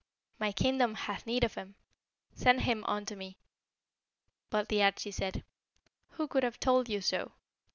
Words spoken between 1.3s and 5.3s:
of him: send him unto me.' But the Arschi